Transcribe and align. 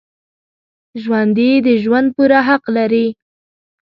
ژوندي 1.03 1.51
د 1.65 1.67
ژوند 1.83 2.07
پوره 2.15 2.39
حق 2.47 2.63
لري 2.77 3.07